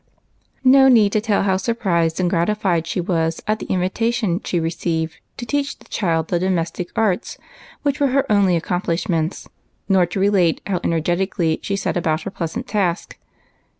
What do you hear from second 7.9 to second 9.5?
were her only accomplishments,